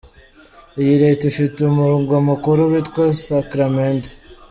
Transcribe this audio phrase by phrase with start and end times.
[0.81, 4.09] Iyi Leta ifite umurwa mukuru witwa Sacramento.